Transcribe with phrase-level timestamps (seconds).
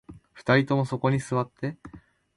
[0.33, 1.77] 二人ともそこに座って